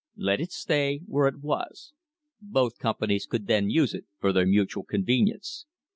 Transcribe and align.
Let 0.17 0.41
it 0.41 0.51
stay 0.51 1.01
where 1.05 1.27
it 1.27 1.41
was. 1.41 1.93
Both 2.41 2.79
companies 2.79 3.27
could 3.27 3.45
then 3.45 3.69
use 3.69 3.93
it 3.93 4.05
for 4.19 4.33
their 4.33 4.47
mutual 4.47 4.83
convenience. 4.83 5.67